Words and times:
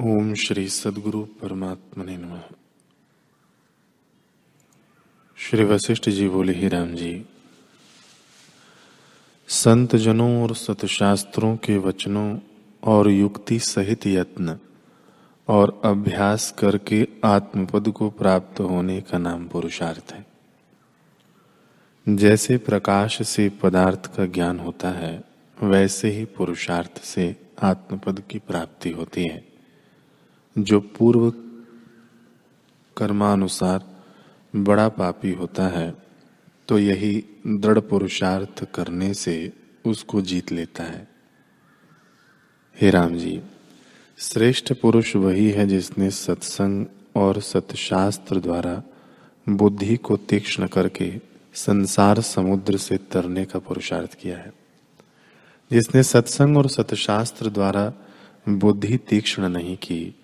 ओम 0.00 0.34
श्री 0.34 0.68
सदगुरु 0.68 1.22
परमात्मा 1.22 2.04
नम। 2.08 2.40
श्री 5.36 5.64
वशिष्ठ 5.64 6.08
जी 6.08 6.28
बोले, 6.28 6.52
ही 6.52 6.68
राम 6.68 6.94
जी 6.94 7.26
संत 9.48 9.96
जनों 9.96 10.42
और 10.42 10.54
सतशास्त्रों 10.54 11.56
के 11.56 11.78
वचनों 11.78 12.38
और 12.84 13.10
युक्ति 13.10 13.58
सहित 13.58 14.06
यत्न 14.06 14.58
और 15.48 15.80
अभ्यास 15.84 16.54
करके 16.58 17.08
आत्मपद 17.24 17.88
को 17.88 18.10
प्राप्त 18.10 18.60
होने 18.60 19.00
का 19.00 19.18
नाम 19.18 19.48
पुरुषार्थ 19.48 20.12
है। 20.12 20.26
जैसे 22.08 22.58
प्रकाश 22.58 23.28
से 23.28 23.48
पदार्थ 23.48 24.16
का 24.16 24.26
ज्ञान 24.26 24.58
होता 24.58 24.90
है, 24.90 25.24
वैसे 25.62 26.10
ही 26.10 26.24
पुरुषार्थ 26.24 27.02
से 27.02 27.36
आत्मपद 27.62 28.22
की 28.30 28.38
प्राप्ति 28.38 28.90
होती 28.90 29.22
है। 29.22 29.53
जो 30.58 30.80
पूर्व 30.80 31.30
कर्मानुसार 32.96 33.84
बड़ा 34.56 34.88
पापी 34.88 35.32
होता 35.32 35.66
है 35.68 35.94
तो 36.68 36.78
यही 36.78 37.24
दृढ़ 37.46 37.78
पुरुषार्थ 37.78 38.64
करने 38.74 39.14
से 39.14 39.52
उसको 39.86 40.20
जीत 40.20 40.52
लेता 40.52 40.84
है। 40.84 41.08
हे 42.80 42.90
राम 42.90 43.16
जी, 43.16 43.40
श्रेष्ठ 44.18 44.72
पुरुष 44.72 45.16
वही 45.16 45.50
है 45.50 45.66
जिसने 45.66 46.10
सत्संग 46.10 46.86
और 47.16 47.40
सतशास्त्र 47.40 48.40
द्वारा 48.40 48.82
बुद्धि 49.48 49.96
को 49.96 50.16
तीक्ष्ण 50.16 50.66
करके 50.66 51.12
संसार 51.54 52.20
समुद्र 52.20 52.76
से 52.76 52.96
तरने 52.96 53.44
का 53.44 53.58
पुरुषार्थ 53.58 54.14
किया 54.14 54.38
है। 54.38 54.52
जिसने 55.70 56.02
सत्संग 56.02 56.56
और 56.56 56.68
सतशास्त्र 56.68 57.50
द्वारा 57.50 57.92
बुद्धि 58.48 58.96
तीक्ष्ण 58.96 59.48
नहीं 59.48 59.76
की 59.76 60.14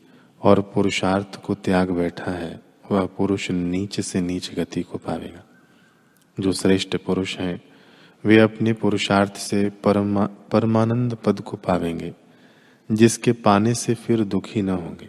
और 0.42 0.60
पुरुषार्थ 0.74 1.40
को 1.42 1.54
त्याग 1.54 1.90
बैठा 1.90 2.30
है, 2.30 2.60
वह 2.90 3.06
पुरुष 3.06 3.50
नीच 3.50 4.00
से 4.00 4.20
नीच 4.20 4.54
गति 4.54 4.82
को 4.82 4.98
पावेगा। 4.98 5.44
जो 6.40 6.52
श्रेष्ठ 6.52 6.96
पुरुष 6.96 7.36
हैं, 7.38 7.60
वे 8.24 8.38
अपने 8.38 8.72
पुरुषार्थ 8.72 9.36
से 9.36 9.68
परमा, 9.84 10.26
परमानंद 10.26 11.14
पद 11.14 11.40
को 11.40 11.56
पावेंगे, 11.56 12.12
जिसके 12.92 13.32
पाने 13.32 13.74
से 13.74 13.94
फिर 13.94 14.24
दुखी 14.24 14.62
न 14.62 14.68
होंगे। 14.68 15.08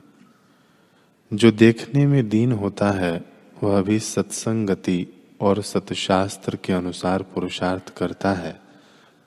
जो 1.32 1.52
देखने 1.52 2.06
में 2.08 2.28
दीन 2.30 2.52
होता 2.52 2.92
है, 2.92 3.24
वह 3.64 3.82
भी 3.82 4.00
सत्संगति 4.00 5.08
और 5.42 5.62
सतशास्त्र 5.62 6.56
के 6.56 6.74
अनुसार 6.74 7.24
पुरुषार्थ 7.24 7.94
करता 7.98 8.34
है 8.34 8.60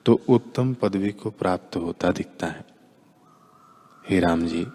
तो 0.05 0.19
उत्तम 0.29 0.73
पदवी 0.73 1.11
को 1.11 1.29
प्राप्त 1.29 1.75
होता 1.75 2.11
दिखता 2.11 2.47
है। 2.47 2.65
हे 4.09 4.19
राम 4.19 4.45
जी 4.45 4.65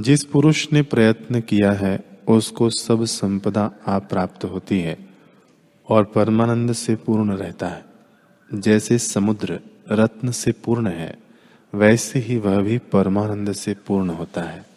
जिस 0.00 0.24
पुरुष 0.24 0.72
ने 0.72 0.82
प्रयत्न 0.82 1.40
किया 1.40 1.72
है, 1.72 2.04
उसको 2.28 2.70
सब 2.70 3.04
संपदा 3.04 3.72
आप 3.86 4.08
प्राप्त 4.10 4.44
होती 4.44 4.80
है 4.80 4.98
और 5.88 6.04
परमानंद 6.04 6.72
से 6.72 6.96
पूर्ण 6.96 7.32
रहता 7.32 7.68
है। 7.68 7.84
जैसे 8.54 8.98
समुद्र 8.98 9.60
रत्न 9.92 10.30
से 10.30 10.52
पूर्ण 10.52 10.86
है, 10.86 11.18
वैसे 11.74 12.18
ही 12.18 12.36
वह 12.36 12.60
भी 12.60 12.78
परमानंद 12.78 13.52
से 13.52 13.74
पूर्ण 13.74 14.10
होता 14.10 14.42
है। 14.42 14.71